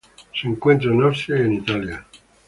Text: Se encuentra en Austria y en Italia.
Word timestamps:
Se 0.33 0.47
encuentra 0.47 0.89
en 0.91 1.03
Austria 1.03 1.37
y 1.37 1.41
en 1.45 1.53
Italia. 1.53 2.03